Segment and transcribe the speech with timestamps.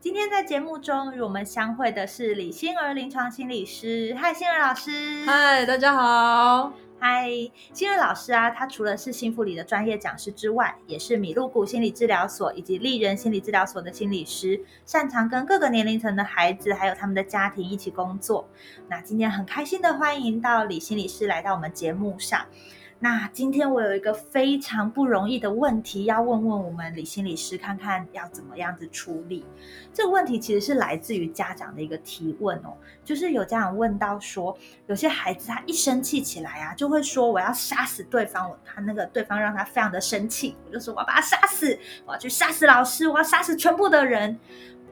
[0.00, 4.14] 今天在节目中与我们相会的是李欣儿临床心理师。
[4.16, 5.24] 嗨，欣儿老师。
[5.26, 6.72] 嗨，大家好。
[7.00, 7.28] 嗨，
[7.72, 18.48] 欣儿老师啊，他除了是幸福里的专业讲师之外，也是米露谷心理治疗所以及丽人心理治疗所的心理师，擅长跟各个年龄层的孩子还有他们的家庭一起工作。
[18.88, 22.46] 那今天很开心的欢迎到李心理师来到我们节目上。
[23.00, 29.44] 那今天我有一个非常不容易的问题要问问我们李心理师，看看要怎么样子处理
[29.94, 30.36] 这个问题。
[30.36, 34.56] 其实是来自于家长的一个提问哦，就是有家长问到说，
[34.88, 44.36] 有些孩子他一生气起来啊，就会说我要杀死对方，我他那个对方让他非常的生气，我就说我要把他杀死，我要去杀死老师，我要杀死全部的人。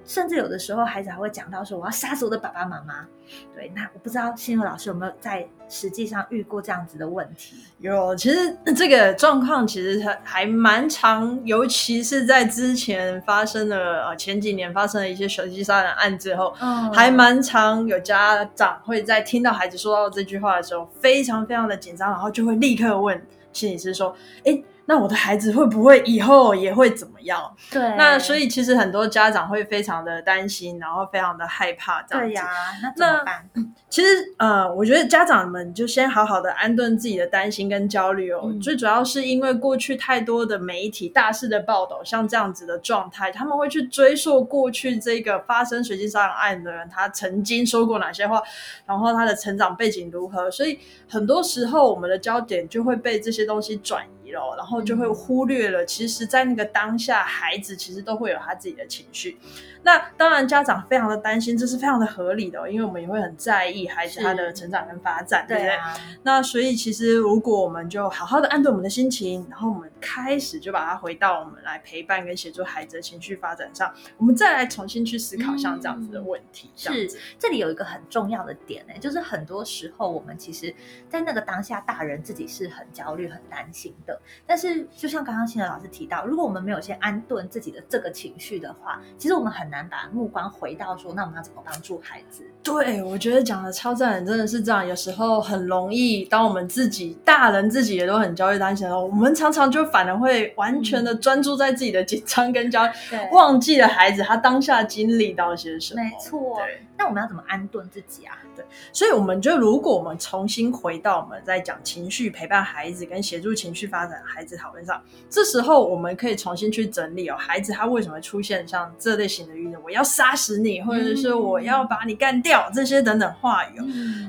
[0.06, 3.06] 甚至有的时候，孩子还会讲到说：“我要杀死我的爸爸妈妈。”
[3.54, 7.56] 对，那我不知道新和老师有没有在实际上遇过这样子的问题？
[7.80, 23.20] 有，其实这个状况其实还还蛮长，尤其是在之前发生了呃前几年发生了一些手机杀人案之后，嗯还蛮常有家长会在听到孩子说到这句话的时候，非常非常的紧张，然后就会立刻问
[23.52, 24.14] 心理师说
[24.46, 27.54] ：“哎。”那我的孩子会不会以后也会怎么样？
[27.70, 32.30] 对，那所以其实很多家长会非常的担心，然后非常的害怕这样子。
[32.30, 32.46] 对呀，
[32.82, 33.50] 那怎么办？
[33.88, 34.08] 其实
[34.38, 38.52] 呃，我觉得家长们就先好好的安顿自己的担心跟焦虑哦。
[38.62, 48.40] 最主要是因为过去太多的媒体大肆的报道，像这样子的状态，他们会去追溯过去这个发生随机杀人案的人，他曾经说过哪些话，
[48.86, 50.50] 然后他的成长背景如何。
[50.50, 54.15] 所以很多时候我们的焦点就会被这些东西转移。
[54.30, 59.38] 然后就会忽略了，其实，在那个当下，孩子其实都会有他自己的情绪。
[59.82, 65.78] 那当然，家长非常的担心，这是非常的合理的，因为我们也会很在意孩子他的成长跟发展，对不对？
[66.24, 76.68] 那所以，其实如果我们就好好的安顿我们的心情，然后我们开始就把它回到我们来陪伴跟协助孩子的情绪发展上，我们再来重新去思考像这样子的问题。
[76.74, 77.08] 是，
[77.38, 80.74] 这里有一个很重要的点呢，就是很多时候我们其实，
[81.08, 84.15] 在那个当下，大人自己是很焦虑、很担心的。
[84.44, 89.76] 但是，就像刚刚新的老师提到，如果我们没有先安顿自己的这个情绪的话，其实我们很难。
[89.76, 92.42] 难把目光回到说，那我们要怎么帮助孩子？
[92.62, 94.86] 对，我觉得讲的超赞，真的是这样。
[94.86, 102.92] 有时候很容易，当我们自己大人自己也都很焦虑担心的时候，我们常常就反而会完全的专注在自己的紧张跟焦虑，
[103.32, 106.02] 忘记了孩子他当下经历到些什么。
[106.02, 106.58] 没错。
[106.98, 108.38] 那我们要怎么安顿自己啊？
[108.56, 119.82] 对，所以我们就如果我们重新回到我们在讲情绪陪伴孩子跟协助情绪发展孩子讨论上，这时候我们可以重新去整理哦，孩子他为什么出现像这类型的语言？
[119.82, 123.80] 我要杀死你，或者是我要把你干掉，这些等等话语。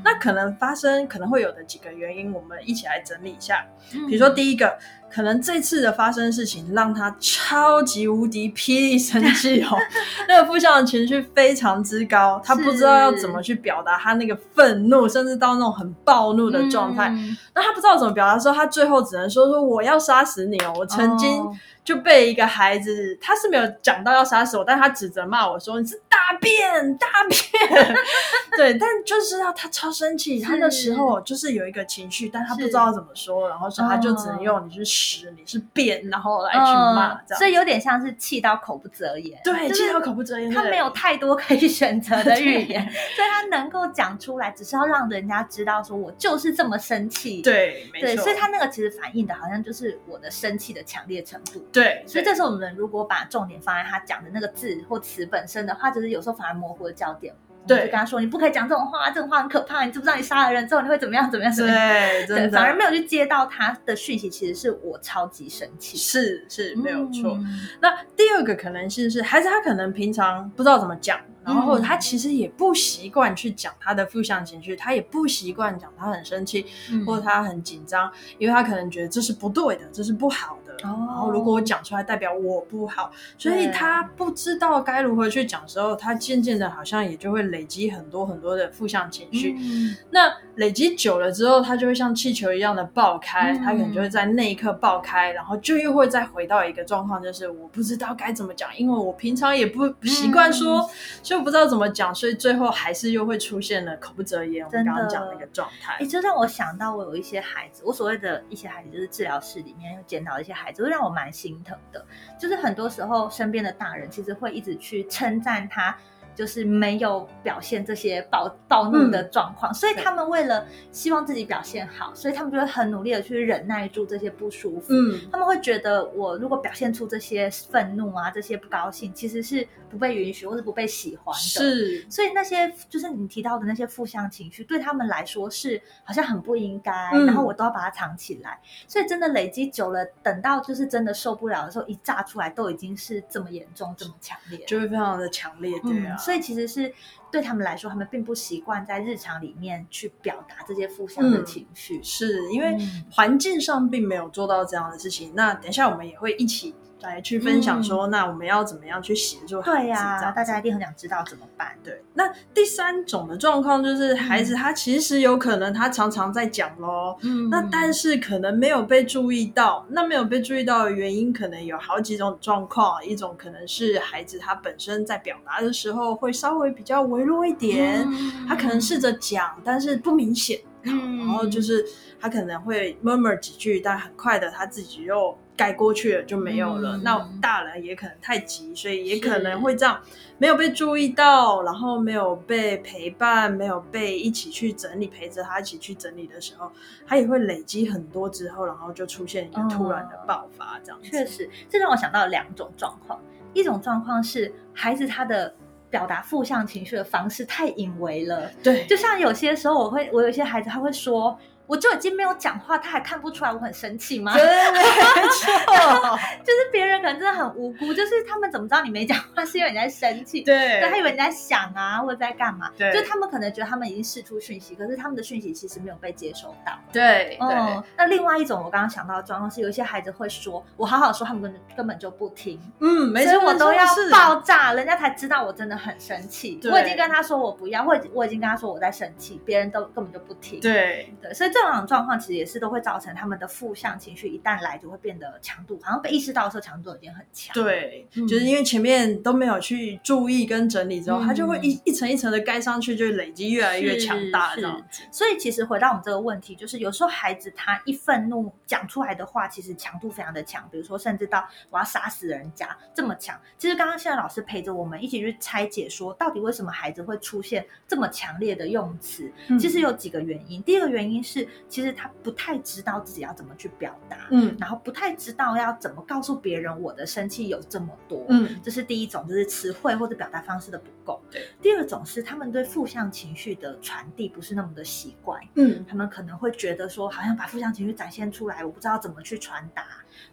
[0.04, 3.66] 那可能发生可能会有的几个原因，我们一起来整理一下。
[3.92, 4.78] 比如说第一个。
[5.10, 9.78] 可能这次的发生事情让他超级无敌霹雳生气哦，
[10.28, 17.12] 那个负向的情绪非常之高，他不知道要怎么去表达他那个愤怒，甚至到那种很暴怒的状态。
[17.56, 20.74] 那他不知道怎么表达的时候，他最后只能说说我要杀死你哦！
[20.78, 21.44] 我曾经
[21.84, 27.96] 就被一个孩子，他是没有讲到要杀死我，但他指责骂我说你是大便大便。
[28.58, 34.98] 对，但就是要他超生气，他那时候就是有一个情绪，但他不知道怎么说，然后所以他就只能用你是。
[34.98, 39.40] 屎，你是便，然后来去骂，这样，所以有点像是气到口不择言。
[39.44, 42.82] 对，气到口不择言，他没有太多可以选择的语言，
[43.16, 47.42] 所以他能够讲出来，只是要让人家知道，说我就是这么生气。
[47.42, 51.60] 对，对，所以他那个其实反映的好像就是我的生气的强烈程度。
[51.72, 57.34] 对，所以这时候我们如果把重点放在他讲的那个字或词本身的话，就是有时候反而模糊了焦点。
[57.68, 59.84] 对，就跟他说，你不可以讲这种话，这种话很可怕。
[59.84, 61.30] 你知不知道，你杀了人之后，你会怎么样？
[61.30, 61.52] 怎么样？
[61.58, 65.98] 对，对，反而没有去接到他的讯息，其实是我超级生气。
[65.98, 67.38] 是是，没有错。
[67.82, 71.20] 那第二个可能性是，孩子他可能平常不知道怎么讲。
[71.44, 80.67] 然后他其实也不习惯去讲他的负向情绪，他也不习惯讲他很生气，嗯或者他很紧张，因为他可能觉得这是不对的，这是不好的。
[80.84, 89.56] 哦然后如果我讲出来，代表我不好，所以他不知道该如何去讲的时候，他渐渐的好像也就会累积很多很多的负向情绪。
[89.60, 100.90] 嗯那累积久了之后，他就会像气球一样的爆开，嗯它可能就会在那一刻爆开，然后就又会再回到一个状况，就是我不知道该怎么讲，因为我平常也不不习惯说，嗯
[101.24, 104.66] 所以我不知道怎么讲，所以最后还是又会出现了口不择言。
[104.66, 112.06] 我们刚刚讲那个状态哎，，这让我想到，我有一些孩子，我所谓的一些孩子，就是治疗室里面有见到一些孩只，会让我蛮心疼的。
[112.40, 115.98] 就是很多时候，身边的大人其实会一直去称赞他，
[116.38, 124.94] 就是没有表现这些暴暴怒的状况，所以他们为了希望自己表现好，所以他们就会很努力的去忍耐住这些不舒服。
[124.94, 131.40] 嗯，他们会觉得，我如果表现出这些愤怒啊、这些不高兴，其实是不被允许或者不被喜欢的。
[131.40, 138.60] 是，所以那些就是你提到的那些负向情绪，对他们来说是好像很不应该，嗯然后我都要把它藏起来。
[138.88, 144.64] 所以真的累积久了，等到就是真的受不了的时候，一炸出来都已经是这么严重、这么强烈。
[144.68, 146.16] 就会非常的强烈，对啊。
[146.16, 146.94] 嗯，所以其实是
[147.32, 152.04] 对他们来说，他们并不习惯在日常里面去表达这些负向的嗯情绪。
[152.04, 155.32] 是因为嗯环境上并没有做到这样的事情。
[155.36, 156.76] 那等一下我们也会一起
[157.08, 159.78] 来去分享说，那我们要怎么样去协助孩子？
[159.78, 161.70] 对呀、这样子大家一定很想知道怎么办。
[161.84, 169.86] 对，那第三种的状况就是孩子他其实有可能他常常在讲咯，嗯那但是可能没有被注意到。
[169.90, 178.08] 那没有被注意到的原因可能有好几种状况，一种可能是孩子他本身在表达的时候会稍微比较微弱一点，
[178.48, 180.60] 他可能试着讲，但是不明显。
[180.84, 181.86] 嗯然后就是
[182.20, 186.96] 他可能会 murmur 几句，但很快的他自己又盖过去了，就没有了。
[186.96, 190.00] 嗯那大人也可能太急，所以也可能会这样，
[190.38, 196.72] 没有被注意到，然后没有被陪伴，没有被一起去整理，陪着他一起去整理的时候，
[197.06, 201.10] 他也会累积很多之后，然后就出现一个突然的爆发，这样子。
[201.10, 203.20] 确实，这让我想到两种状况。
[203.54, 205.52] 一种状况是孩子他的
[205.90, 211.38] 表达负向情绪的方式太隐微了，对，就像有些时候我会，我有些孩子他会说。
[211.68, 214.34] 我就已经没有讲话，他还看不出来我很生气吗？
[214.34, 214.42] 对，
[214.72, 214.82] 没
[215.30, 220.42] 错，就是别人可能真的很无辜，就是他们怎么知道你没讲话是因为你在生气？
[220.42, 222.72] 对，对，他以为你在想啊，或者在干嘛？
[222.78, 226.72] 对就他们可能觉得他们已经释出讯息，可是他们的讯息其实没有被接收到。
[226.92, 232.60] 对哦对，，那另外一种我刚刚想到的状况是，有一些孩子会说，我好好说，他们根本根本就不听。
[232.80, 236.56] 嗯，没所以错，我都要是爆炸，人家才知道我真的很生气。
[236.56, 240.60] 对我已经跟他说我不要，或者我已经跟他说我在生气，别人都根本就不听。
[240.60, 247.54] 对，对，所以这种状况其实也是都会造成他们的负向情绪一旦来就会变得强度，好像被意识到的时候强度已经很强。
[247.54, 255.04] 对，嗯就是因为前面都没有去注意跟整理之后，嗯它就会一一层一层的盖上去，就累积越来越强大是这样子。
[255.12, 263.40] 所以其实回到我们这个问题，就是有时候孩子他一愤怒讲出来的话，其实强度非常的强，比如说甚至到我要杀死人家这么强。
[263.58, 269.32] 其实刚刚现在老师陪着我们一起去拆解，说到底为什么孩子会出现这么强烈的用词？
[269.48, 270.62] 嗯其实有几个原因。
[270.64, 278.26] 第一个原因是，其实他不太知道自己要怎么去表达，嗯然后不太知道要怎么告诉别人我的生气有这么多。
[278.30, 281.22] 嗯，这是第一种，就是词汇或者表达方式的不够。
[281.32, 289.86] 对，第二种是他们对负向情绪的传递不是那么的习惯，嗯他们可能会觉得说，好像把负向情绪展现出来，我不知道怎么去传达。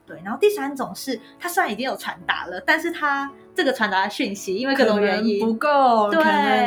[0.06, 6.22] 对，然后第三种是他虽然已经有传达了，但是他这个传达的讯息因为各种原因不够，对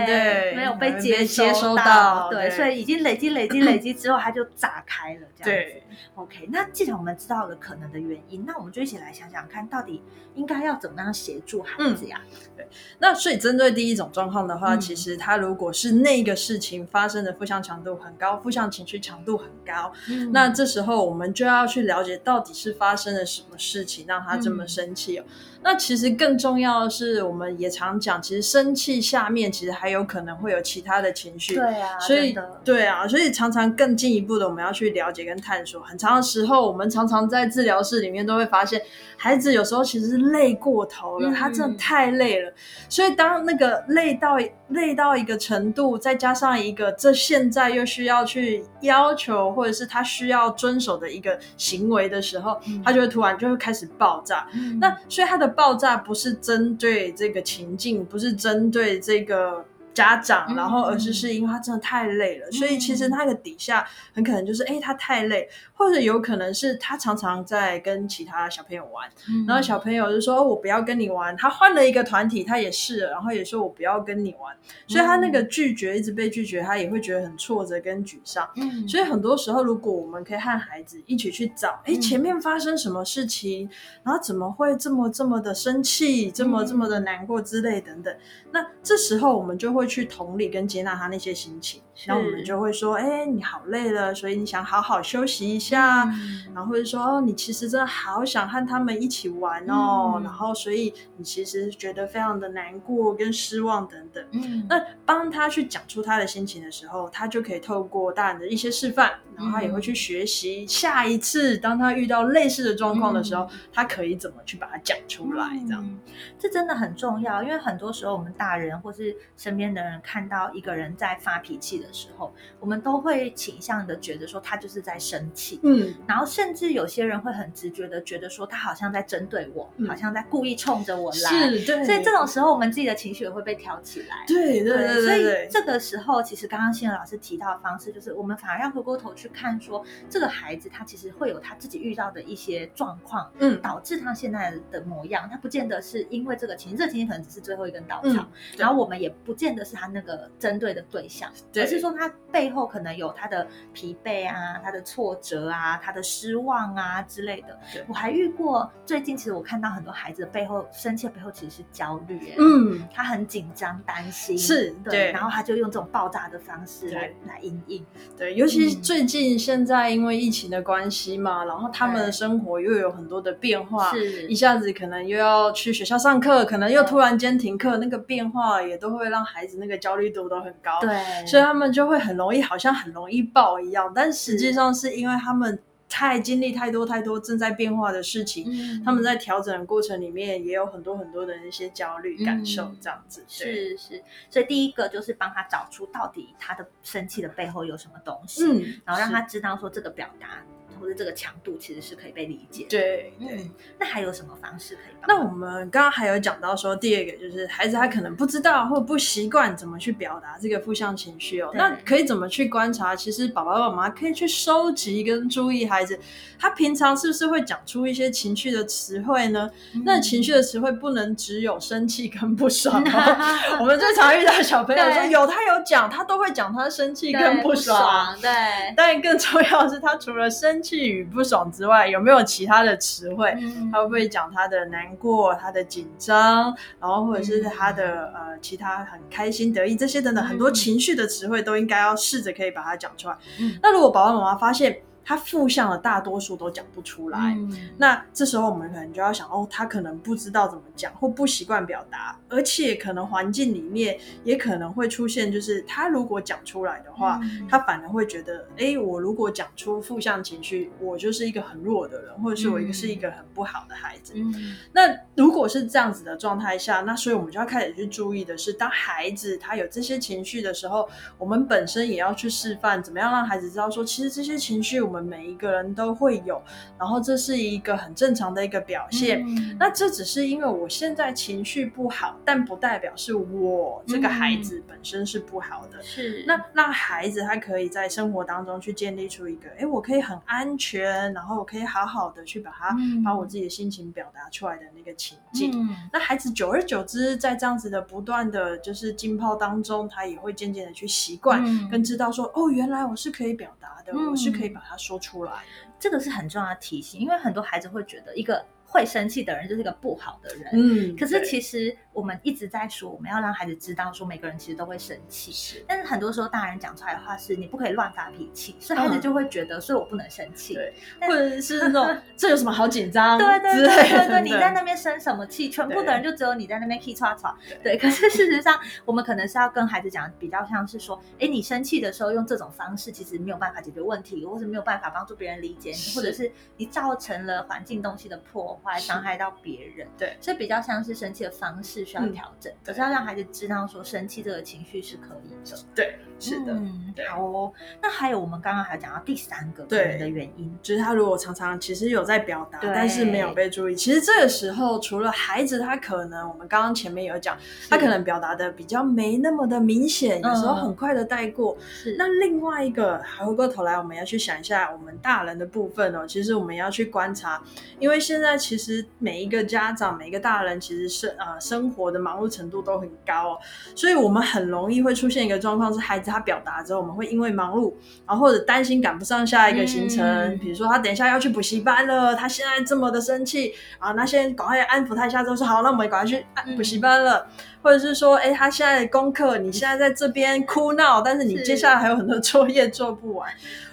[0.05, 5.43] 对没有被接接收到，到，对，所以已经累积、累积、 累积之后，它就炸开了，这样子。
[5.51, 5.83] 对
[6.15, 10.01] OK，那既然我们知道了可能的原因，那我们就一起来想想看，到底
[10.35, 12.21] 应该要怎么样协助孩子呀？
[12.55, 12.67] 对
[12.99, 25.25] 那所以针对第一种状况的话，嗯其实他如果是那个事情发生的负向强度很高，负向情绪强度很高，嗯那这时候我们就要去了解到底是发生了什么事情让他这么嗯生气哦。
[25.67, 31.55] 那其实更重要的是，我们也常讲，其实生气下面其实还有可能会有其他的情绪。
[31.55, 32.33] 对啊，所以
[32.63, 35.81] 对啊，所以常常更进一步的，我们要去了解跟探索。
[35.81, 38.81] 很长的时候，我们常常在治疗室里面都会发现，
[39.17, 42.53] 孩子有时候其实是累过头了，嗯他真的太累了。
[42.87, 44.37] 所以当那个累到
[44.69, 54.47] 累到一个程度，再加上一个这现在又需要去要求或者是他需要遵守的一个行为的时候，嗯他就会突然就会开始爆炸。
[54.53, 63.83] 嗯那所以他的爆炸不是针对这个情境，不是针对这个家长，嗯然后而是是因为他真的太累了，所以其实那个底下
[64.13, 74.55] 很可能就是，哎，他太累，或者有可能是他常常在跟其他小朋友玩，嗯然后小朋友就说、哦我不要跟你玩，他换了一个团体，他也试了，然后也说我不要跟你玩，
[74.87, 78.49] 所以他那个拒绝一直被拒绝，他也会觉得很挫折跟沮丧。
[78.55, 78.87] 嗯。
[78.87, 82.01] 所以很多时候，如果我们可以和孩子一起去找，哎，嗯。
[82.01, 83.69] 前面发生什么事情，
[84.03, 88.15] 然后怎么会这么这么的生气，这么嗯这么的难过之类等等，
[88.51, 96.45] 那这时候我们就会去同理跟接纳他那些心情，是那我们就会说，哎，你好累了，所以你想好好休息一下，嗯。
[96.53, 100.23] 然后或者说，哦，你其实真的好想和他们一起玩哦，嗯。
[100.23, 104.23] 然后所以你其实觉得非常的难过跟失望等等。
[104.31, 104.65] 嗯。
[104.69, 115.83] 那帮他去讲出他的心情的时候，他就可以透过大人的一些示范，然后他也会去学习下一次当他遇到类似的状况的时候，他可以怎么去把它讲出来，这样。
[115.83, 115.99] 嗯
[116.39, 131.29] 这真的很重要，因为很多时候我们大人或是身边的人看到一个人在发脾气的时候，我们都会倾向的觉得说他就是在生气，嗯，然后甚至有些人会很直觉的觉得说他好像在针对我，嗯好像在故意冲着我来。
[131.29, 131.83] 是，对。
[131.85, 134.25] 所以这种时候，我们自己的情绪也会被挑起来。
[134.27, 145.27] 对对对所以这个时候，其实刚刚新闻老师提到的方式，就是我们反而要回过头去看说，这个孩子他其实会有他自己遇到的一些状况，嗯，导致他现在的模样。
[145.29, 148.09] 他不见得是因为这个情绪，这个情绪可能只是最后一根稻草。
[148.09, 148.27] 嗯
[148.57, 157.83] 然后我们也不见得是他那个针对的对象，对而是说他背后可能有他的疲惫啊、他的挫折啊、他的失望啊之类的对。
[157.87, 165.11] 我还遇过，最近其实我看到很多孩子的背后生气的背后其实是焦虑、欸，嗯，他很紧张、担心，是对，对。
[165.11, 167.85] 然后他就用这种爆炸的方式来来应应，
[168.17, 180.79] 对，尤其最近现在因为疫情的关系嘛，然后他们的生活又有很多的变化，是一下子可能又要去学校上课，可能又突然间停课，那个变化也都会让孩子那个焦虑度都很高。
[180.81, 185.57] 对，所以他们就会很容易，好像很容易爆一样，但实际上是因为他们
[185.89, 188.83] 太经历太多太多正在变化的事情，嗯。
[188.83, 193.23] 他们在调整的过程里面也有很多很多的一些焦虑感受嗯，这样子。
[193.39, 200.43] 对，是是，所以第一个就是帮他找出到底他的生气的背后有什么东西，嗯，然后让他知道说这个表达
[200.79, 202.69] 或者这个强度其实是可以被理解的。
[202.69, 203.37] 对对。
[203.37, 205.07] 嗯，那还有什么方式可以帮？
[205.07, 211.51] 那我们刚刚还有讲到说，第二个就是孩子他可能不知道或不习惯怎么去表达这个负向情绪哦。
[211.53, 212.95] 那可以怎么去观察？
[212.95, 215.99] 其实爸爸妈妈可以去收集跟注意孩子，
[216.39, 219.49] 他平常是不是会讲出一些情绪的词汇呢？
[219.75, 223.57] 嗯那情绪的词汇不能只有生气跟不爽哦。
[223.61, 228.17] 我们最常遇到小朋友说有他有讲，他都会讲他生气跟不爽。
[228.19, 228.29] 对，
[228.75, 233.31] 但更重要的是，他除了生气与不爽之外，有没有其他的词汇？
[233.39, 243.17] 嗯他会不会讲他的难过、他的紧张，然后或者是他的、呃其他很开心、得意这些等等很多嗯情绪的词汇，都应该要试着可以把它讲出来。
[243.39, 247.69] 嗯那如果爸爸妈妈发现他负向的大多数都讲不出来，嗯。
[247.77, 257.47] 那这时候我们可能就要想，哦，他可能不知道怎么讲，或不习惯表达，而且可能环境里面也可能会出现，就是他如果讲出来的话，嗯。
[257.47, 262.73] 他反而会觉得，哎，我如果讲出负向情绪，我就是一个很弱的人，或者是我一个嗯。
[262.73, 264.11] 是一个很不好的孩子。
[264.17, 264.57] 嗯。
[264.73, 276.41] 那如果是这样子的状态下，那所以我们就要开始去注意的是，当孩子他有这些情绪的时候，我们本身也要去示范怎么样让孩子知道说，其实这些情绪我们每一个人都会有，
[276.77, 279.25] 然后这是一个很正常的一个表现。
[279.27, 279.55] 嗯。
[279.59, 285.81] 那这只是因为我现在情绪不好，但不代表是我这个孩子本身是不好的。
[285.81, 286.23] 是。
[286.27, 293.03] 那让孩子他可以在生活当中去建立出一个，哎，我可以很安全，然后我可以好好的去把它、嗯。
[293.03, 295.51] 把我自己的心情表达出来的那个情境。
[295.53, 295.75] 嗯。
[295.91, 301.69] 那孩子久而久之，在这样子的不断的就是浸泡当中，他也会渐渐的去习惯，嗯。
[301.69, 304.11] 跟知道说，哦，原来我是可以表达的，嗯。
[304.11, 305.43] 我是可以把它说出来。
[305.77, 310.49] 这个是很重要的提醒，因为很多孩子会觉得一个会生气的人就是一个不好的人。
[310.53, 315.31] 嗯可是其实我们一直在说，我们要让孩子知道，说每个人其实都会生气。
[315.31, 320.53] 是但是很多时候大人讲出来的话是你不可以乱发脾气，所以孩子嗯就会觉得，所以我不能生气。
[320.53, 323.17] 对，或者是那种 这有什么好紧张？
[323.17, 325.49] 对对对对，你在那边生什么气？
[325.49, 327.35] 全部的人就只有你在那边气叉叉。
[327.63, 339.87] 对，可是事实上，我们可能是要跟孩子讲，比较像是说，哎，你生气的时候用这种方式，其实没有办法解决问题，或者没有办法帮助别人理解你，或者是你造成了环境东西的破破坏、伤害到别人。
[339.97, 345.57] 对，所以比较像是生气的方式需要嗯调整，可是要让孩子知道说生气这个情绪是可以的。
[345.75, 346.53] 对，是的。
[346.53, 347.53] 嗯，好哦。
[347.81, 353.75] 那还有我们刚刚还讲到第三个可对能的原因，就是他如果常常其实有在表达，但是没有被注意。
[353.75, 357.37] 其实这个时候，除了孩子，他可能我们刚刚前面有讲，
[357.69, 361.57] 他可能表达的比较没那么的明显，有时候很快的带过。
[361.61, 366.05] 是那另外一个，还回过头来，我们要去想一下我们大人的部分哦。
[366.07, 367.41] 其实我们要去观察，
[367.79, 373.37] 因为现在其实每一个家长、每一个大人，其实生呃生活的忙碌程度都很高、哦，
[373.75, 377.73] 所以我们很容易会出现一个状况，是孩子他表达之后，我们会因为忙碌，
[378.07, 380.37] 然后或者担心赶不上下一个行程，嗯。
[380.39, 387.27] 比如说他等一下要去补习班了，他现在这么的生气啊，那先赶快安抚他一下，之后说好，那我们赶快去按补习班了。
[387.61, 393.29] 或者是说，哎，他现在的功课，你现在在这边哭闹，但是你接下来还有很多 作业做不完，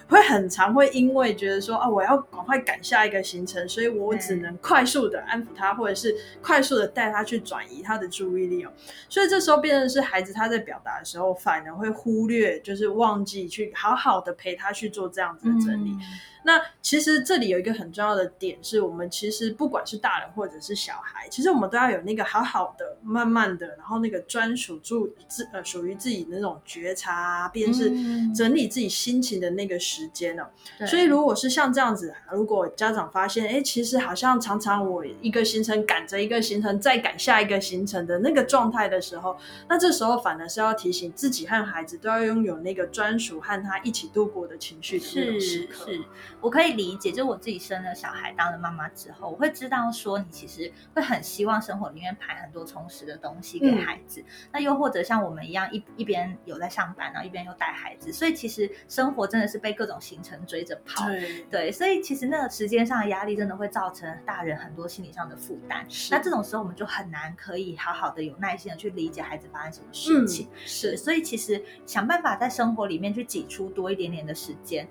[0.09, 8.73] 会很常会因为觉得说啊，我要赶快赶下一个行程，所以我只能快速的安抚他，或者是快速的带他去转移他的注意力哦。
[9.09, 15.97] 所以这时候变成是孩子他在表达的时候，反而会忽略，就是忘记去好好的陪他去做这样子的整理。
[16.45, 30.47] 那其实这里有一个很重要的点，是我们其实不管是大人或者是小孩，其实我们都要有那个好好的、慢慢的，然后那个专属住自呃属于自己那种觉察啊，便是嗯整理自己心情的那个时间哦。
[30.79, 39.37] 对所以如果是像这样子，如果家长发现，哎，其实好像常常我一个行程赶着一个行程，再赶下一个行程的那个状态的时候，
[39.69, 45.87] 那这时候反而是要提醒自己和孩子都要拥有那个专属和他一起度过的情绪的那种时是刻。
[45.87, 46.05] 是，
[46.45, 54.23] 我可以理解，就是我自己生了小孩，当了妈妈之后，我会知道说，你其实会很希望生活里面排很多充实的东西给嗯孩子。
[54.53, 61.07] 那又或者像我们一样，一一边有在上班，然后一边又带孩子，所以其实生活真的是被各种行程追着跑。
[61.07, 65.87] 对对，所以其实那个时间上的压力真的会造成大人很多心理上的负担。
[66.11, 70.47] 那这种时候我们就很难可以好好的有耐心的去理解孩子发生什么事情。
[70.53, 74.87] 嗯是所以其实想办法在生活里面去挤出多一点点的时间，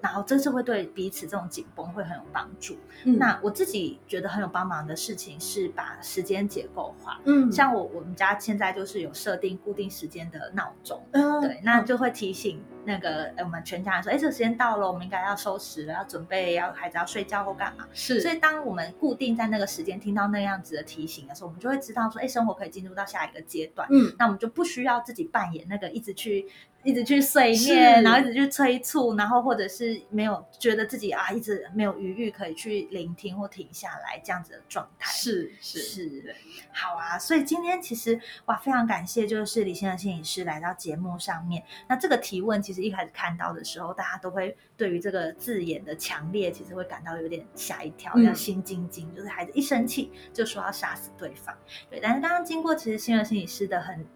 [0.00, 2.76] 然后这是会对彼此这种紧绷会很有帮助。
[3.04, 7.20] 嗯那我自己觉得很有帮忙的事情是把时间结构化。
[7.24, 17.86] 嗯像我我们家现在就是有设定固定时间的闹钟，嗯对，那就会提醒那个呃我们全家人说，哎，这个时间到了，我们应该要收拾了，要准备，要孩子要睡觉或干嘛。
[17.92, 23.86] 是所以当我们固定在那个时间听到那样子的提醒的时候，我们就会知道说，哎，生活可以进入到下一个阶段。
[23.90, 26.46] 嗯那我们就不需要自己扮演那个一直去
[26.86, 35.12] 一直去碎是念，然后一直去催促，然后或者是没有觉得自己啊一直没有余裕可以去聆听或停下来这样子的状态。
[35.12, 36.36] 是是是，
[36.72, 41.60] 好啊，所以今天其实哇，非常感谢，就是李先生心理师来到节目上面。
[41.88, 51.52] 那这个提问，其实一开始看到的时候，大家都会对于这个字眼的强烈，其实会感到有点吓一跳，嗯要心惊惊，就是孩子一生气就说要杀死对方。
[51.90, 54.06] 对，但是刚刚经过其实新人心理师的很。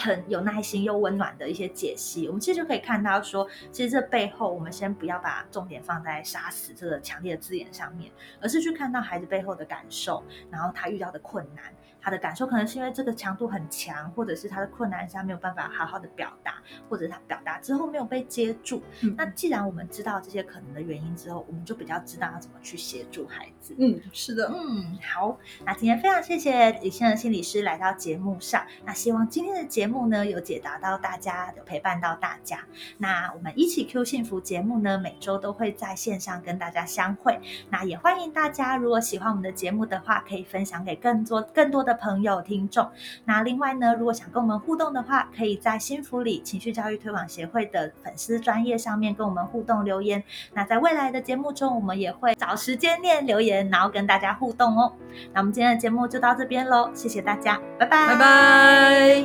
[0.00, 8.10] 很有耐心又温暖的一些解析，我们其实就可以看到说，其实这背后，我们先不要把重点放在“杀死”这个强烈的字眼上面，
[8.40, 11.66] 而是去看到孩子背后的感受，然后他遇到的困难，
[12.00, 16.54] 他的感受可能是因为这个强度很强，或者是他的困难是他没有办法好好的表达，
[16.88, 18.82] 或者是他表达之后没有被接住。
[19.02, 23.74] 嗯那既然我们知道这些可能的原因之后，我们就比较知道要怎么去协助孩子。
[23.78, 32.64] 嗯是的嗯，好，那今天非常谢谢李先生心理师来到节目上，那希望今天的节目呢有解答到大家，有陪伴到大家。
[32.98, 37.40] 那我们一起 Q 幸福节目呢，每周都会在线上跟大家相会。
[37.70, 42.88] 那也欢迎大家，如果喜欢我们的节目的话，可以分享给更多更多的朋友听众。
[43.24, 50.22] 那另外呢，如果想跟我们互动的话，可以在新福里情绪教育推广协会的粉丝专业上面跟我们互动留言。
[50.54, 54.92] 那在未来的节目中，我们也会找时间念留言，然后跟大家互动哦。
[55.32, 59.24] 那我们今天的节目就到这边喽，谢谢大家，拜拜，拜拜。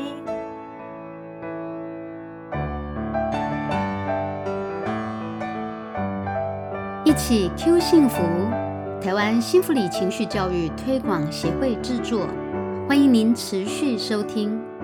[7.04, 8.24] 一起 Q 幸福，
[9.00, 12.28] 台湾幸福里情绪教育推广协会制作，
[12.88, 14.75] 欢迎您持续收听。